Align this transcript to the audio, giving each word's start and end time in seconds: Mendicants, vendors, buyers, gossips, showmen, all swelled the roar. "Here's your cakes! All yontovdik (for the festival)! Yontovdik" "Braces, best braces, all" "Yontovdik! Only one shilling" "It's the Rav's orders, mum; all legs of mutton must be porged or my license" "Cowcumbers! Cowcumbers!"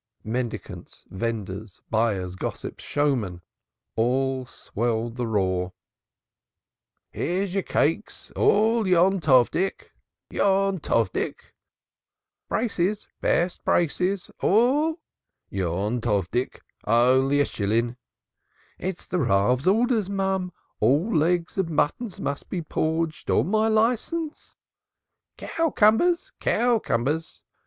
Mendicants, 0.23 1.05
vendors, 1.11 1.79
buyers, 1.91 2.35
gossips, 2.35 2.83
showmen, 2.83 3.41
all 3.95 4.47
swelled 4.47 5.15
the 5.15 5.27
roar. 5.27 5.73
"Here's 7.11 7.53
your 7.53 7.61
cakes! 7.61 8.31
All 8.35 8.85
yontovdik 8.85 9.91
(for 10.31 10.31
the 10.33 10.37
festival)! 10.39 10.73
Yontovdik" 11.11 11.35
"Braces, 12.49 13.07
best 13.21 13.63
braces, 13.63 14.31
all" 14.39 14.97
"Yontovdik! 15.53 16.61
Only 16.87 17.37
one 17.37 17.45
shilling" 17.45 17.97
"It's 18.79 19.05
the 19.05 19.19
Rav's 19.19 19.67
orders, 19.67 20.09
mum; 20.09 20.51
all 20.79 21.15
legs 21.15 21.59
of 21.59 21.69
mutton 21.69 22.09
must 22.23 22.49
be 22.49 22.63
porged 22.63 23.29
or 23.29 23.45
my 23.45 23.67
license" 23.67 24.55
"Cowcumbers! 25.37 26.31
Cowcumbers!" 26.41 27.43